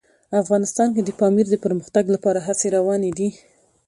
افغانستان 0.43 0.87
کې 0.95 1.01
د 1.03 1.09
پامیر 1.19 1.47
د 1.51 1.55
پرمختګ 1.65 2.05
لپاره 2.15 2.39
هڅې 2.47 2.67
روانې 2.77 3.11
دي. 3.17 3.29